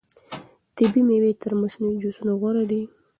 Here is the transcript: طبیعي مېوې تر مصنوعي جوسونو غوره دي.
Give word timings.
طبیعي 0.77 1.01
مېوې 1.07 1.31
تر 1.41 1.51
مصنوعي 1.61 1.95
جوسونو 2.01 2.33
غوره 2.41 2.63
دي. 2.71 2.81